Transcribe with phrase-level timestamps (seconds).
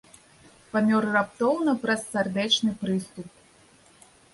[0.71, 3.27] Памёр раптоўна праз сардэчны прыступ.